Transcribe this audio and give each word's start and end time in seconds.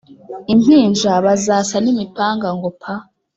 Impinja 0.53 1.11
bazasa 1.25 1.75
n'imipanga 1.83 2.47
ngo 2.57 2.69
pa 2.81 2.93